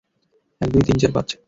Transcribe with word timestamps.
এক, 0.61 0.69
দুই, 0.69 0.81
তিন, 0.81 0.97
চার, 0.97 1.11
পাঁচ। 1.11 1.27